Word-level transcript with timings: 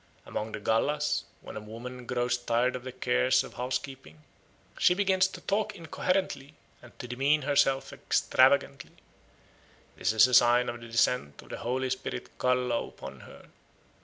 Among 0.25 0.51
the 0.51 0.59
Gallas, 0.59 1.25
when 1.41 1.55
a 1.55 1.59
woman 1.61 2.07
grows 2.07 2.35
tired 2.35 2.75
of 2.75 2.83
the 2.83 2.91
cares 2.91 3.43
of 3.43 3.53
housekeeping, 3.53 4.23
she 4.79 4.95
begins 4.95 5.27
to 5.27 5.41
talk 5.41 5.75
incoherently 5.75 6.55
and 6.81 6.97
to 6.97 7.07
demean 7.07 7.43
herself 7.43 7.93
extravagantly. 7.93 8.93
This 9.97 10.11
is 10.11 10.25
a 10.25 10.33
sign 10.33 10.69
of 10.69 10.81
the 10.81 10.87
descent 10.87 11.43
of 11.43 11.49
the 11.49 11.57
holy 11.59 11.91
spirit 11.91 12.31
Callo 12.39 12.87
upon 12.87 13.19
her. 13.19 13.49